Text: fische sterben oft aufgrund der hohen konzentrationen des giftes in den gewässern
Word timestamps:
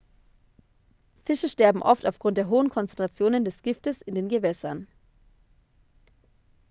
fische 1.25 1.47
sterben 1.47 1.83
oft 1.83 2.07
aufgrund 2.07 2.35
der 2.35 2.49
hohen 2.49 2.69
konzentrationen 2.69 3.45
des 3.45 3.61
giftes 3.61 4.01
in 4.01 4.15
den 4.15 4.29
gewässern 4.29 4.87